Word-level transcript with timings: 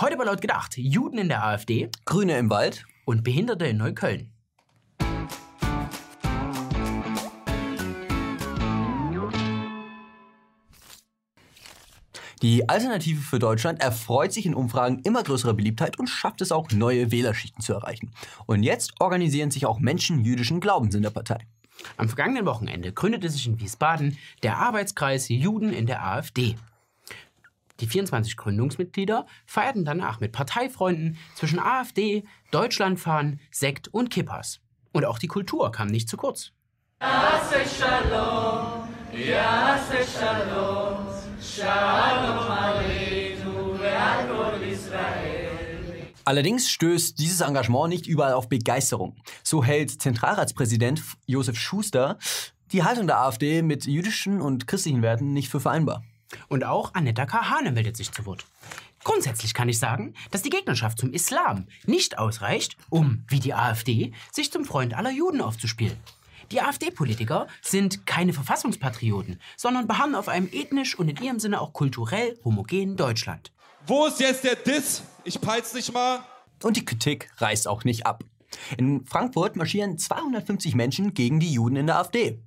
Heute 0.00 0.16
bei 0.16 0.24
laut 0.24 0.40
gedacht, 0.40 0.78
Juden 0.78 1.18
in 1.18 1.28
der 1.28 1.44
AfD 1.44 1.90
Grüne 2.06 2.38
im 2.38 2.48
Wald. 2.48 2.86
und 3.04 3.22
Behinderte 3.22 3.66
in 3.66 3.76
Neukölln. 3.76 4.32
Die 12.40 12.66
Alternative 12.66 13.20
für 13.20 13.38
Deutschland 13.38 13.82
erfreut 13.82 14.32
sich 14.32 14.46
in 14.46 14.54
Umfragen 14.54 15.00
immer 15.04 15.22
größerer 15.22 15.52
Beliebtheit 15.52 15.98
und 15.98 16.06
schafft 16.06 16.40
es 16.40 16.50
auch, 16.50 16.70
neue 16.70 17.10
Wählerschichten 17.10 17.62
zu 17.62 17.74
erreichen. 17.74 18.10
Und 18.46 18.62
jetzt 18.62 18.98
organisieren 19.00 19.50
sich 19.50 19.66
auch 19.66 19.80
Menschen 19.80 20.24
jüdischen 20.24 20.60
Glaubens 20.60 20.94
in 20.94 21.02
der 21.02 21.10
Partei. 21.10 21.46
Am 21.98 22.08
vergangenen 22.08 22.46
Wochenende 22.46 22.94
gründete 22.94 23.28
sich 23.28 23.46
in 23.46 23.60
Wiesbaden 23.60 24.16
der 24.42 24.56
Arbeitskreis 24.56 25.28
Juden 25.28 25.74
in 25.74 25.84
der 25.84 26.02
AfD. 26.06 26.56
Die 27.80 27.86
24 27.86 28.36
Gründungsmitglieder 28.36 29.26
feierten 29.46 29.84
danach 29.84 30.20
mit 30.20 30.32
Parteifreunden 30.32 31.16
zwischen 31.34 31.58
AfD, 31.58 32.24
Deutschlandfahren, 32.50 33.40
Sekt 33.50 33.88
und 33.88 34.10
Kippers. 34.10 34.60
Und 34.92 35.04
auch 35.06 35.18
die 35.18 35.28
Kultur 35.28 35.72
kam 35.72 35.88
nicht 35.88 36.08
zu 36.08 36.16
kurz. 36.16 36.52
Allerdings 46.24 46.70
stößt 46.70 47.18
dieses 47.18 47.40
Engagement 47.40 47.88
nicht 47.88 48.06
überall 48.06 48.34
auf 48.34 48.48
Begeisterung. 48.48 49.16
So 49.42 49.64
hält 49.64 49.90
Zentralratspräsident 50.02 51.02
Josef 51.26 51.58
Schuster 51.58 52.18
die 52.72 52.84
Haltung 52.84 53.06
der 53.06 53.20
AfD 53.20 53.62
mit 53.62 53.86
jüdischen 53.86 54.40
und 54.40 54.68
christlichen 54.68 55.02
Werten 55.02 55.32
nicht 55.32 55.48
für 55.48 55.58
vereinbar. 55.60 56.04
Und 56.48 56.64
auch 56.64 56.94
Annetta 56.94 57.26
Kahane 57.26 57.72
meldet 57.72 57.96
sich 57.96 58.12
zu 58.12 58.26
Wort. 58.26 58.44
Grundsätzlich 59.02 59.54
kann 59.54 59.68
ich 59.68 59.78
sagen, 59.78 60.14
dass 60.30 60.42
die 60.42 60.50
Gegnerschaft 60.50 60.98
zum 60.98 61.12
Islam 61.12 61.66
nicht 61.86 62.18
ausreicht, 62.18 62.76
um, 62.90 63.24
wie 63.28 63.40
die 63.40 63.54
AfD, 63.54 64.12
sich 64.30 64.52
zum 64.52 64.64
Freund 64.64 64.94
aller 64.94 65.10
Juden 65.10 65.40
aufzuspielen. 65.40 65.96
Die 66.52 66.60
AfD-Politiker 66.60 67.46
sind 67.62 68.06
keine 68.06 68.32
Verfassungspatrioten, 68.32 69.40
sondern 69.56 69.86
beharren 69.86 70.16
auf 70.16 70.28
einem 70.28 70.48
ethnisch 70.52 70.98
und 70.98 71.08
in 71.08 71.22
ihrem 71.22 71.38
Sinne 71.38 71.60
auch 71.60 71.72
kulturell 71.72 72.38
homogenen 72.44 72.96
Deutschland. 72.96 73.52
Wo 73.86 74.06
ist 74.06 74.20
jetzt 74.20 74.44
der 74.44 74.56
Diss? 74.56 75.02
Ich 75.24 75.40
peit's 75.40 75.72
dich 75.72 75.92
mal. 75.92 76.20
Und 76.62 76.76
die 76.76 76.84
Kritik 76.84 77.30
reißt 77.38 77.68
auch 77.68 77.84
nicht 77.84 78.04
ab. 78.04 78.24
In 78.76 79.06
Frankfurt 79.06 79.56
marschieren 79.56 79.96
250 79.96 80.74
Menschen 80.74 81.14
gegen 81.14 81.40
die 81.40 81.52
Juden 81.52 81.76
in 81.76 81.86
der 81.86 81.98
AfD. 81.98 82.42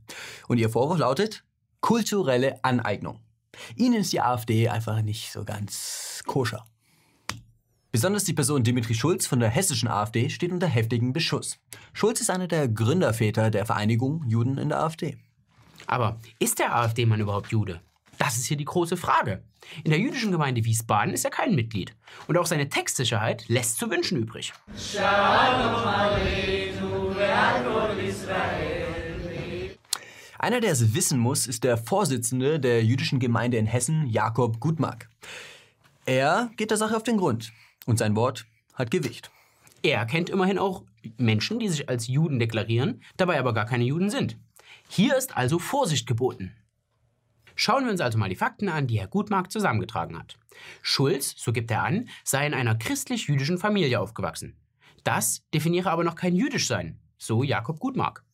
Und 0.47 0.57
ihr 0.57 0.69
Vorwurf 0.69 0.99
lautet 0.99 1.43
kulturelle 1.79 2.63
Aneignung. 2.63 3.19
Ihnen 3.75 4.01
ist 4.01 4.13
die 4.13 4.21
AfD 4.21 4.69
einfach 4.69 5.01
nicht 5.01 5.31
so 5.31 5.43
ganz 5.43 6.21
koscher. 6.25 6.65
Besonders 7.91 8.23
die 8.23 8.33
Person 8.33 8.63
Dimitri 8.63 8.95
Schulz 8.95 9.27
von 9.27 9.39
der 9.39 9.49
hessischen 9.49 9.87
AfD 9.87 10.29
steht 10.29 10.51
unter 10.51 10.67
heftigem 10.67 11.13
Beschuss. 11.13 11.59
Schulz 11.93 12.21
ist 12.21 12.31
einer 12.31 12.47
der 12.47 12.67
Gründerväter 12.67 13.51
der 13.51 13.67
Vereinigung 13.67 14.23
Juden 14.27 14.57
in 14.57 14.69
der 14.69 14.79
AfD. 14.79 15.17
Aber 15.85 16.19
ist 16.39 16.57
der 16.57 16.75
AfD-Mann 16.75 17.19
überhaupt 17.19 17.51
Jude? 17.51 17.81
Das 18.17 18.37
ist 18.37 18.45
hier 18.45 18.57
die 18.57 18.65
große 18.65 18.97
Frage. 18.97 19.43
In 19.83 19.91
der 19.91 19.99
jüdischen 19.99 20.31
Gemeinde 20.31 20.65
Wiesbaden 20.65 21.13
ist 21.13 21.25
er 21.25 21.31
kein 21.31 21.55
Mitglied. 21.55 21.95
Und 22.27 22.37
auch 22.37 22.45
seine 22.45 22.69
Textsicherheit 22.69 23.47
lässt 23.47 23.77
zu 23.77 23.89
wünschen 23.89 24.17
übrig. 24.17 24.53
Einer, 30.43 30.59
der 30.59 30.73
es 30.73 30.93
wissen 30.93 31.19
muss, 31.19 31.47
ist 31.47 31.63
der 31.63 31.77
Vorsitzende 31.77 32.59
der 32.59 32.83
jüdischen 32.83 33.17
Gemeinde 33.17 33.55
in 33.55 33.65
Hessen, 33.65 34.07
Jakob 34.07 34.59
Gutmark. 34.59 35.07
Er 36.05 36.51
geht 36.57 36.69
der 36.69 36.77
Sache 36.77 36.97
auf 36.97 37.03
den 37.03 37.15
Grund 37.15 37.53
und 37.85 37.97
sein 37.97 38.13
Wort 38.17 38.45
hat 38.73 38.91
Gewicht. 38.91 39.31
Er 39.83 40.05
kennt 40.05 40.29
immerhin 40.29 40.57
auch 40.57 40.83
Menschen, 41.15 41.59
die 41.59 41.69
sich 41.69 41.87
als 41.87 42.09
Juden 42.09 42.39
deklarieren, 42.39 43.03
dabei 43.15 43.39
aber 43.39 43.53
gar 43.53 43.63
keine 43.63 43.85
Juden 43.85 44.09
sind. 44.09 44.37
Hier 44.89 45.15
ist 45.15 45.37
also 45.37 45.59
Vorsicht 45.59 46.07
geboten. 46.07 46.53
Schauen 47.55 47.85
wir 47.85 47.91
uns 47.93 48.01
also 48.01 48.17
mal 48.17 48.27
die 48.27 48.35
Fakten 48.35 48.67
an, 48.67 48.87
die 48.87 48.99
Herr 48.99 49.07
Gutmark 49.07 49.49
zusammengetragen 49.49 50.19
hat. 50.19 50.37
Schulz, 50.81 51.35
so 51.37 51.53
gibt 51.53 51.71
er 51.71 51.83
an, 51.83 52.09
sei 52.25 52.45
in 52.45 52.53
einer 52.53 52.75
christlich-jüdischen 52.75 53.59
Familie 53.59 54.01
aufgewachsen. 54.01 54.57
Das 55.05 55.41
definiere 55.53 55.89
aber 55.89 56.03
noch 56.03 56.15
kein 56.15 56.35
Jüdischsein, 56.35 56.99
so 57.17 57.43
Jakob 57.43 57.79
Gutmark. 57.79 58.25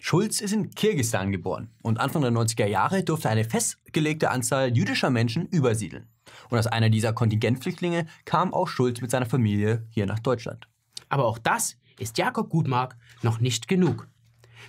Schulz 0.00 0.40
ist 0.40 0.52
in 0.52 0.70
Kirgisistan 0.70 1.32
geboren 1.32 1.70
und 1.82 1.98
Anfang 1.98 2.22
der 2.22 2.30
90er 2.30 2.66
Jahre 2.66 3.02
durfte 3.02 3.28
eine 3.28 3.44
festgelegte 3.44 4.30
Anzahl 4.30 4.76
jüdischer 4.76 5.10
Menschen 5.10 5.46
übersiedeln. 5.46 6.08
Und 6.48 6.56
als 6.56 6.66
einer 6.66 6.90
dieser 6.90 7.12
Kontingentflüchtlinge 7.12 8.06
kam 8.24 8.54
auch 8.54 8.68
Schulz 8.68 9.00
mit 9.00 9.10
seiner 9.10 9.26
Familie 9.26 9.86
hier 9.90 10.06
nach 10.06 10.20
Deutschland. 10.20 10.68
Aber 11.08 11.24
auch 11.24 11.38
das 11.38 11.76
ist 11.98 12.18
Jakob 12.18 12.50
Gutmark 12.50 12.96
noch 13.22 13.40
nicht 13.40 13.68
genug. 13.68 14.08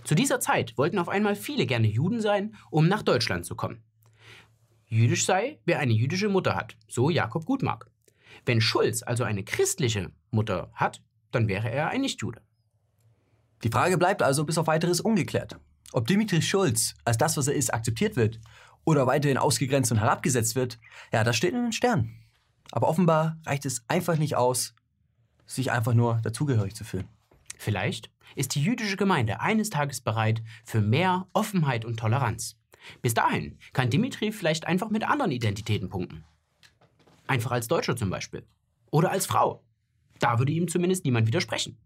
Zu 0.04 0.16
dieser 0.16 0.40
Zeit 0.40 0.78
wollten 0.78 1.00
auf 1.00 1.10
einmal 1.10 1.36
viele 1.36 1.66
gerne 1.66 1.88
Juden 1.88 2.22
sein, 2.22 2.56
um 2.70 2.88
nach 2.88 3.04
Deutschland 3.04 3.46
zu 3.46 3.56
kommen. 3.56 3.84
Jüdisch 4.88 5.26
sei, 5.26 5.60
wer 5.66 5.80
eine 5.80 5.94
jüdische 5.94 6.30
Mutter 6.30 6.56
hat, 6.56 6.78
so 6.88 7.10
Jakob 7.10 7.46
Gutmark. 7.46 7.90
Wenn 8.46 8.62
Schulz 8.62 9.04
also 9.04 9.24
eine 9.24 9.44
christliche 9.44 10.12
Mutter 10.32 10.72
hat, 10.74 11.02
dann 11.32 11.48
wäre 11.48 11.70
er 11.70 11.90
ein 11.90 12.02
Nichtjude. 12.02 12.42
Die 13.64 13.70
Frage 13.70 13.98
bleibt 13.98 14.22
also 14.22 14.46
bis 14.46 14.58
auf 14.58 14.68
weiteres 14.68 15.02
ungeklärt. 15.02 15.58
Ob 15.94 16.08
Dimitri 16.08 16.42
Schulz 16.42 16.96
als 17.06 17.18
das, 17.18 17.38
was 17.38 17.48
er 17.48 17.56
ist, 17.56 17.74
akzeptiert 17.74 18.16
wird 18.16 18.40
oder 18.84 19.08
weiterhin 19.08 19.38
ausgegrenzt 19.38 19.92
und 19.92 20.00
herabgesetzt 20.00 20.56
wird, 20.56 20.80
ja, 21.12 21.24
das 21.24 21.36
steht 21.36 21.54
in 21.54 21.64
den 21.64 21.72
Sternen. 21.72 22.24
Aber 22.72 22.88
offenbar 22.88 23.38
reicht 23.46 23.66
es 23.66 23.84
einfach 23.88 24.18
nicht 24.18 24.36
aus, 24.36 24.76
sich 25.46 25.72
einfach 25.72 25.94
nur 25.94 26.20
dazugehörig 26.22 26.76
zu 26.76 26.84
fühlen. 26.84 27.08
Vielleicht 27.58 28.12
ist 28.36 28.56
die 28.56 28.62
jüdische 28.62 28.98
Gemeinde 28.98 29.40
eines 29.40 29.70
Tages 29.70 30.02
bereit 30.02 30.44
für 30.64 30.82
mehr 30.82 31.28
Offenheit 31.34 31.86
und 31.86 31.98
Toleranz. 31.98 32.58
Bis 33.02 33.14
dahin 33.14 33.58
kann 33.74 33.90
Dimitri 33.90 34.32
vielleicht 34.32 34.68
einfach 34.68 34.90
mit 34.90 35.04
anderen 35.04 35.32
Identitäten 35.32 35.90
punkten. 35.90 36.24
Einfach 37.26 37.52
als 37.52 37.68
Deutscher 37.68 37.96
zum 37.96 38.10
Beispiel. 38.10 38.46
Oder 38.92 39.12
als 39.12 39.26
Frau. 39.26 39.64
Da 40.20 40.40
würde 40.40 40.52
ihm 40.52 40.68
zumindest 40.68 41.04
niemand 41.04 41.28
widersprechen. 41.28 41.78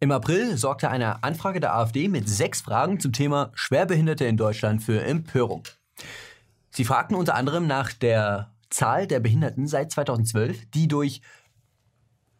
Im 0.00 0.12
April 0.12 0.56
sorgte 0.56 0.90
eine 0.90 1.24
Anfrage 1.24 1.58
der 1.58 1.74
AfD 1.74 2.06
mit 2.06 2.28
sechs 2.28 2.60
Fragen 2.60 3.00
zum 3.00 3.12
Thema 3.12 3.50
Schwerbehinderte 3.54 4.26
in 4.26 4.36
Deutschland 4.36 4.80
für 4.80 5.02
Empörung. 5.02 5.64
Sie 6.70 6.84
fragten 6.84 7.16
unter 7.16 7.34
anderem 7.34 7.66
nach 7.66 7.92
der 7.92 8.54
Zahl 8.70 9.08
der 9.08 9.18
Behinderten 9.18 9.66
seit 9.66 9.90
2012, 9.90 10.66
die 10.72 10.86
durch 10.86 11.20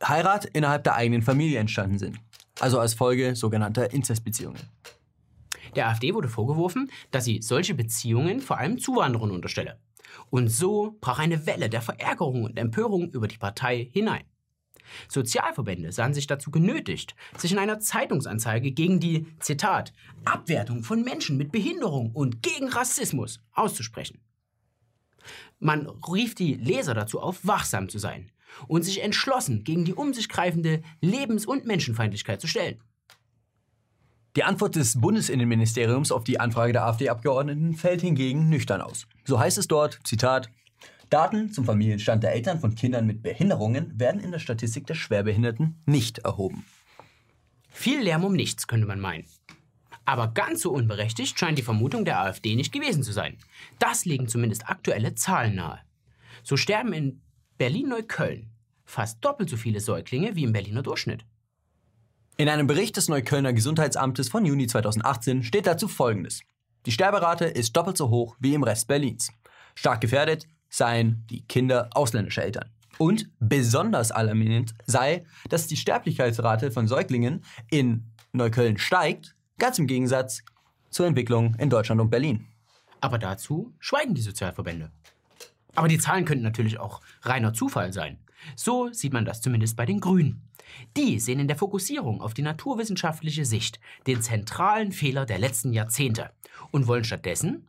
Heirat 0.01 0.45
innerhalb 0.45 0.85
der 0.85 0.95
eigenen 0.95 1.23
Familie 1.23 1.59
entstanden 1.59 1.99
sind. 1.99 2.21
Also 2.61 2.79
als 2.79 2.95
Folge 2.95 3.35
sogenannter 3.35 3.93
Inzestbeziehungen. 3.93 4.61
Der 5.75 5.89
AfD 5.89 6.15
wurde 6.15 6.29
vorgeworfen, 6.29 6.93
dass 7.11 7.25
sie 7.25 7.43
solche 7.43 7.75
Beziehungen 7.75 8.41
vor 8.41 8.59
allem 8.59 8.79
Zuwanderern 8.79 9.33
unterstelle. 9.33 9.81
Und 10.31 10.49
so 10.49 10.97
brach 11.01 11.19
eine 11.19 11.45
Welle 11.45 11.69
der 11.69 11.83
Verärgerung 11.83 12.45
und 12.45 12.57
Empörung 12.57 13.11
über 13.11 13.27
die 13.27 13.39
Partei 13.39 13.91
hinein. 13.93 14.23
Sozialverbände 15.09 15.93
sahen 15.93 16.15
sich 16.15 16.26
dazu 16.26 16.50
genötigt, 16.50 17.15
sich 17.37 17.53
in 17.53 17.59
einer 17.59 17.81
Zeitungsanzeige 17.81 18.72
gegen 18.72 19.00
die, 19.00 19.26
Zitat, 19.41 19.93
Abwertung 20.25 20.82
von 20.82 21.03
Menschen 21.03 21.37
mit 21.37 21.53
Behinderung 21.53 22.12
und 22.12 22.43
gegen 22.43 22.69
Rassismus 22.69 23.41
auszusprechen. 23.53 24.21
Man 25.59 25.87
rief 25.87 26.34
die 26.34 26.54
Leser 26.54 26.94
dazu 26.94 27.21
auf, 27.21 27.47
wachsam 27.47 27.88
zu 27.88 27.99
sein 27.99 28.31
und 28.66 28.82
sich 28.82 29.03
entschlossen 29.03 29.65
gegen 29.65 29.84
die 29.84 29.94
um 29.94 30.15
sich 30.15 30.28
greifende 30.28 30.82
Lebens- 31.00 31.47
und 31.47 31.66
Menschenfeindlichkeit 31.66 32.41
zu 32.41 32.47
stellen. 32.47 32.82
Die 34.37 34.44
Antwort 34.44 34.76
des 34.76 35.00
Bundesinnenministeriums 35.00 36.12
auf 36.12 36.22
die 36.22 36.38
Anfrage 36.38 36.72
der 36.72 36.84
AfD-Abgeordneten 36.84 37.75
fällt 37.75 38.03
hingegen 38.03 38.49
nüchtern 38.49 38.81
aus. 38.81 39.06
So 39.25 39.41
heißt 39.41 39.59
es 39.59 39.66
dort, 39.66 39.99
Zitat, 40.05 40.49
Daten 41.09 41.53
zum 41.53 41.65
Familienstand 41.65 42.23
der 42.23 42.32
Eltern 42.32 42.61
von 42.61 42.75
Kindern 42.75 43.06
mit 43.06 43.23
Behinderungen 43.23 43.99
werden 43.99 44.21
in 44.21 44.31
der 44.31 44.38
Statistik 44.38 44.87
der 44.87 44.94
Schwerbehinderten 44.94 45.81
nicht 45.87 46.19
erhoben. 46.19 46.65
Viel 47.71 48.00
Lärm 48.00 48.25
um 48.25 48.35
nichts, 48.35 48.67
könnte 48.67 48.87
man 48.87 49.00
meinen. 49.00 49.27
Aber 50.05 50.29
ganz 50.29 50.62
so 50.62 50.73
unberechtigt 50.73 51.38
scheint 51.38 51.59
die 51.59 51.62
Vermutung 51.62 52.05
der 52.05 52.21
AfD 52.21 52.56
nicht 52.56 52.73
gewesen 52.73 53.03
zu 53.03 53.12
sein. 53.12 53.37
Das 53.79 54.05
legen 54.05 54.29
zumindest 54.29 54.69
aktuelle 54.69 55.15
Zahlen 55.15 55.55
nahe. 55.55 55.81
So 56.43 56.56
sterben 56.56 56.93
in 56.93 57.21
Berlin-Neukölln 57.59 58.50
fast 58.85 59.23
doppelt 59.23 59.50
so 59.50 59.56
viele 59.56 59.81
Säuglinge 59.81 60.35
wie 60.35 60.44
im 60.44 60.53
Berliner 60.53 60.82
Durchschnitt. 60.82 61.25
In 62.38 62.49
einem 62.49 62.67
Bericht 62.67 62.97
des 62.97 63.09
Neuköllner 63.09 63.53
Gesundheitsamtes 63.53 64.29
von 64.29 64.47
Juni 64.47 64.67
2018 64.67 65.43
steht 65.43 65.67
dazu 65.67 65.88
Folgendes. 65.88 66.41
Die 66.87 66.93
Sterberate 66.93 67.44
ist 67.44 67.77
doppelt 67.77 67.99
so 67.99 68.09
hoch 68.09 68.37
wie 68.41 68.55
im 68.55 68.62
Rest 68.62 68.88
Berlins. 68.88 69.31
Stark 69.75 70.00
gefährdet 70.00 70.47
seien 70.69 71.25
die 71.31 71.43
Kinder 71.43 71.91
ausländischer 71.93 72.43
Eltern. 72.43 72.70
Und 72.99 73.31
besonders 73.38 74.11
alarmierend 74.11 74.75
sei, 74.87 75.25
dass 75.49 75.67
die 75.67 75.76
Sterblichkeitsrate 75.76 76.70
von 76.70 76.88
Säuglingen 76.88 77.44
in 77.70 78.05
Neukölln 78.32 78.79
steigt, 78.79 79.37
ganz 79.59 79.79
im 79.79 79.87
Gegensatz 79.87 80.43
zur 80.91 81.06
Entwicklung 81.06 81.55
in 81.56 81.70
Deutschland 81.70 82.00
und 82.00 82.11
Berlin. 82.11 82.47
Aber 83.00 83.19
dazu 83.19 83.73
schweigen 83.79 84.15
die 84.15 84.20
Sozialverbände. 84.20 84.91
Aber 85.75 85.88
die 85.88 85.99
Zahlen 85.99 86.25
könnten 86.25 86.43
natürlich 86.43 86.81
auch 86.81 87.00
reiner 87.23 87.53
Zufall 87.55 87.93
sein. 87.93 88.19
So 88.56 88.93
sieht 88.93 89.12
man 89.12 89.25
das 89.25 89.41
zumindest 89.41 89.76
bei 89.76 89.87
den 89.87 90.00
Grünen. 90.00 90.43
Die 90.97 91.19
sehen 91.20 91.41
in 91.41 91.49
der 91.49 91.56
Fokussierung 91.56 92.20
auf 92.20 92.35
die 92.35 92.43
naturwissenschaftliche 92.43 93.44
Sicht 93.44 93.81
den 94.06 94.20
zentralen 94.23 94.93
Fehler 94.93 95.25
der 95.25 95.38
letzten 95.38 95.73
Jahrzehnte 95.73 96.31
und 96.70 96.87
wollen 96.87 97.05
stattdessen 97.05 97.69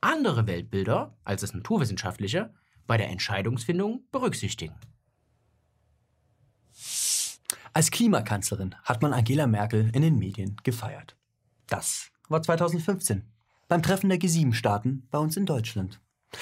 andere 0.00 0.46
Weltbilder 0.46 1.16
als 1.24 1.42
das 1.42 1.54
naturwissenschaftliche 1.54 2.54
bei 2.86 2.96
der 2.96 3.08
Entscheidungsfindung 3.08 4.04
berücksichtigen. 4.10 4.74
Als 7.72 7.90
Klimakanzlerin 7.90 8.74
hat 8.82 9.02
man 9.02 9.12
Angela 9.12 9.46
Merkel 9.46 9.90
in 9.94 10.02
den 10.02 10.18
Medien 10.18 10.56
gefeiert. 10.64 11.16
Das 11.68 12.10
war 12.28 12.42
2015 12.42 13.24
beim 13.68 13.82
Treffen 13.82 14.08
der 14.08 14.18
G7-Staaten 14.18 15.06
bei 15.10 15.18
uns 15.18 15.36
in 15.36 15.46
Deutschland, 15.46 16.00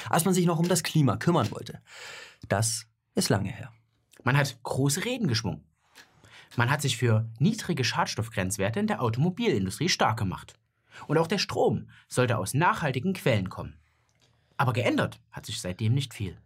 als 0.09 0.25
man 0.25 0.33
sich 0.33 0.47
noch 0.47 0.59
um 0.59 0.69
das 0.69 0.83
Klima 0.83 1.17
kümmern 1.19 1.51
wollte. 1.51 1.83
Das 2.49 2.87
ist 3.15 3.29
lange 3.29 3.51
her. 3.51 3.71
Man 4.25 4.37
hat 4.37 4.59
große 4.63 5.05
Reden 5.05 5.29
geschwungen. 5.29 5.65
Man 6.57 6.71
hat 6.71 6.81
sich 6.81 6.97
für 6.97 7.29
niedrige 7.39 7.85
Schadstoffgrenzwerte 7.85 8.81
in 8.81 8.87
der 8.87 9.03
Automobilindustrie 9.03 9.91
stark 9.91 10.19
gemacht. 10.19 10.59
Und 11.07 11.19
auch 11.19 11.27
der 11.27 11.39
Strom 11.39 11.89
sollte 12.09 12.39
aus 12.39 12.55
nachhaltigen 12.55 13.13
Quellen 13.13 13.49
kommen. 13.49 13.79
Aber 14.57 14.73
geändert 14.73 15.21
hat 15.31 15.47
sich 15.47 15.61
seitdem 15.61 15.95
nicht 15.95 16.15
viel. 16.15 16.37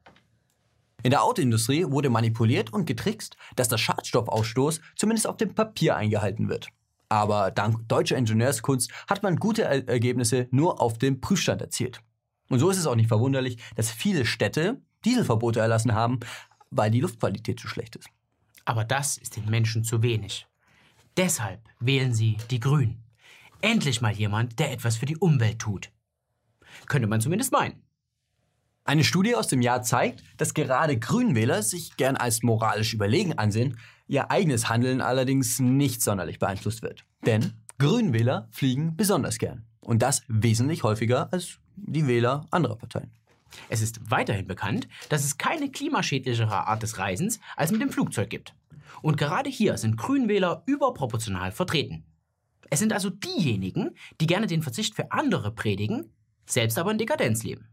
In 1.02 1.10
der 1.10 1.24
Autoindustrie 1.24 1.84
wurde 1.88 2.10
manipuliert 2.10 2.72
und 2.72 2.84
getrickst, 2.84 3.36
dass 3.56 3.68
der 3.68 3.78
Schadstoffausstoß 3.78 4.80
zumindest 4.94 5.26
auf 5.26 5.36
dem 5.36 5.54
Papier 5.54 5.96
eingehalten 5.96 6.48
wird. 6.48 6.68
Aber 7.08 7.50
dank 7.50 7.88
deutscher 7.88 8.16
Ingenieurskunst 8.16 8.90
hat 9.08 9.22
man 9.22 9.36
gute 9.36 9.64
er 9.64 9.86
Ergebnisse 9.88 10.48
nur 10.50 10.80
auf 10.80 10.98
dem 10.98 11.20
Prüfstand 11.20 11.60
erzielt. 11.60 12.00
Und 12.48 12.58
so 12.58 12.70
ist 12.70 12.78
es 12.78 12.86
auch 12.86 12.94
nicht 12.94 13.08
verwunderlich, 13.08 13.58
dass 13.74 13.90
viele 13.90 14.24
Städte 14.24 14.80
Dieselverbote 15.04 15.60
erlassen 15.60 15.92
haben, 15.92 16.20
weil 16.70 16.90
die 16.90 17.00
Luftqualität 17.00 17.58
zu 17.58 17.68
schlecht 17.68 17.96
ist. 17.96 18.08
Aber 18.64 18.84
das 18.84 19.18
ist 19.18 19.36
den 19.36 19.50
Menschen 19.50 19.84
zu 19.84 20.02
wenig. 20.02 20.46
Deshalb 21.16 21.60
wählen 21.80 22.14
sie 22.14 22.38
die 22.50 22.60
Grünen. 22.60 23.02
Endlich 23.62 24.00
mal 24.00 24.12
jemand, 24.12 24.58
der 24.58 24.72
etwas 24.72 24.96
für 24.96 25.06
die 25.06 25.16
Umwelt 25.16 25.60
tut. 25.60 25.90
Könnte 26.86 27.06
man 27.06 27.20
zumindest 27.20 27.52
meinen. 27.52 27.82
Eine 28.84 29.04
Studie 29.04 29.36
aus 29.36 29.46
dem 29.46 29.62
Jahr 29.62 29.82
zeigt, 29.82 30.24
dass 30.36 30.54
gerade 30.54 30.98
Grünwähler 30.98 31.62
sich 31.62 31.96
gern 31.96 32.16
als 32.16 32.42
moralisch 32.42 32.92
überlegen 32.92 33.38
ansehen, 33.38 33.78
ihr 34.08 34.32
eigenes 34.32 34.68
Handeln 34.68 35.00
allerdings 35.00 35.60
nicht 35.60 36.02
sonderlich 36.02 36.40
beeinflusst 36.40 36.82
wird. 36.82 37.04
Denn 37.24 37.52
Grünwähler 37.78 38.48
fliegen 38.50 38.96
besonders 38.96 39.38
gern. 39.38 39.64
Und 39.80 40.02
das 40.02 40.24
wesentlich 40.26 40.82
häufiger 40.82 41.32
als 41.32 41.60
die 41.76 42.08
Wähler 42.08 42.46
anderer 42.50 42.76
Parteien. 42.76 43.12
Es 43.68 43.80
ist 43.80 44.10
weiterhin 44.10 44.48
bekannt, 44.48 44.88
dass 45.08 45.24
es 45.24 45.38
keine 45.38 45.70
klimaschädlichere 45.70 46.66
Art 46.66 46.82
des 46.82 46.98
Reisens 46.98 47.38
als 47.56 47.70
mit 47.70 47.80
dem 47.80 47.90
Flugzeug 47.90 48.28
gibt. 48.28 48.56
Und 49.02 49.16
gerade 49.16 49.50
hier 49.50 49.78
sind 49.78 49.96
Grünwähler 49.96 50.64
überproportional 50.66 51.52
vertreten. 51.52 52.04
Es 52.72 52.78
sind 52.78 52.94
also 52.94 53.10
diejenigen, 53.10 53.90
die 54.18 54.26
gerne 54.26 54.46
den 54.46 54.62
Verzicht 54.62 54.94
für 54.94 55.12
andere 55.12 55.52
predigen, 55.52 56.10
selbst 56.46 56.78
aber 56.78 56.90
in 56.90 56.96
Dekadenz 56.96 57.42
leben. 57.42 57.68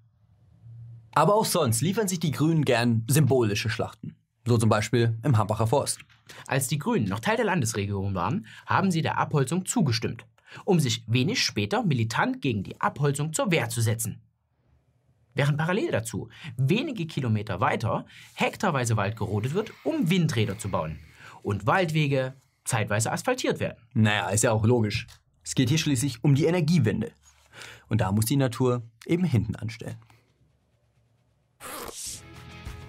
Aber 1.13 1.35
auch 1.35 1.45
sonst 1.45 1.79
liefern 1.79 2.09
sich 2.09 2.19
die 2.19 2.31
Grünen 2.31 2.65
gern 2.65 3.05
symbolische 3.07 3.69
Schlachten. 3.69 4.17
So 4.45 4.57
zum 4.57 4.67
Beispiel 4.67 5.17
im 5.23 5.37
Hambacher 5.37 5.67
Forst. 5.67 5.99
Als 6.47 6.67
die 6.67 6.79
Grünen 6.79 7.07
noch 7.07 7.21
Teil 7.21 7.37
der 7.37 7.45
Landesregierung 7.45 8.13
waren, 8.13 8.45
haben 8.65 8.91
sie 8.91 9.01
der 9.01 9.17
Abholzung 9.17 9.65
zugestimmt, 9.65 10.25
um 10.65 10.81
sich 10.81 11.05
wenig 11.07 11.41
später 11.41 11.81
militant 11.81 12.41
gegen 12.41 12.63
die 12.63 12.81
Abholzung 12.81 13.31
zur 13.31 13.51
Wehr 13.51 13.69
zu 13.69 13.79
setzen. 13.79 14.21
Während 15.33 15.57
parallel 15.57 15.91
dazu, 15.91 16.27
wenige 16.57 17.07
Kilometer 17.07 17.61
weiter, 17.61 18.05
hektarweise 18.33 18.97
Wald 18.97 19.15
gerodet 19.15 19.53
wird, 19.53 19.71
um 19.85 20.09
Windräder 20.09 20.57
zu 20.57 20.69
bauen 20.69 20.99
und 21.41 21.65
Waldwege 21.65 22.33
zeitweise 22.65 23.11
asphaltiert 23.11 23.59
werden. 23.59 23.77
Naja, 23.93 24.29
ist 24.29 24.43
ja 24.43 24.51
auch 24.51 24.65
logisch. 24.65 25.07
Es 25.43 25.55
geht 25.55 25.69
hier 25.69 25.77
schließlich 25.77 26.23
um 26.23 26.35
die 26.35 26.45
Energiewende. 26.45 27.11
Und 27.87 28.01
da 28.01 28.11
muss 28.11 28.25
die 28.25 28.37
Natur 28.37 28.83
eben 29.05 29.23
hinten 29.23 29.55
anstellen. 29.55 29.97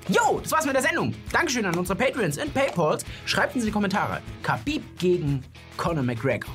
Jo, 0.08 0.40
das 0.40 0.50
war's 0.52 0.66
mit 0.66 0.74
der 0.74 0.82
Sendung. 0.82 1.14
Dankeschön 1.32 1.64
an 1.64 1.76
unsere 1.76 1.96
Patreons 1.96 2.36
und 2.38 2.52
Paypals. 2.52 3.04
Schreibt 3.26 3.54
uns 3.54 3.64
in 3.64 3.68
die 3.68 3.72
Kommentare. 3.72 4.20
Khabib 4.42 4.82
gegen 4.98 5.44
Conor 5.76 6.02
McGregor. 6.02 6.52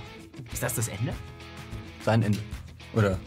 Ist 0.52 0.62
das 0.62 0.76
das 0.76 0.88
Ende? 0.90 1.14
Sein 2.04 2.22
Ende. 2.22 2.40
Oder? 2.94 3.18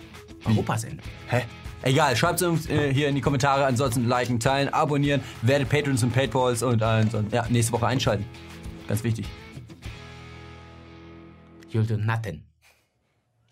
Europas 0.44 0.84
Ende. 0.84 1.02
Hä? 1.28 1.44
Egal, 1.82 2.16
schreibt 2.16 2.40
es 2.40 2.46
uns 2.46 2.68
äh, 2.68 2.92
hier 2.92 3.08
in 3.08 3.14
die 3.14 3.20
Kommentare. 3.20 3.64
Ansonsten 3.64 4.06
liken, 4.06 4.38
teilen, 4.38 4.68
abonnieren, 4.68 5.22
werdet 5.42 5.68
Patrons 5.68 6.02
und 6.02 6.12
Paypals 6.12 6.62
und 6.62 6.82
ansonsten, 6.82 7.34
ja, 7.34 7.46
nächste 7.48 7.72
Woche 7.72 7.86
einschalten. 7.86 8.26
Ganz 8.86 9.02
wichtig. 9.04 9.26
You'll 11.70 11.84
do 11.84 11.96
nothing. 11.96 12.47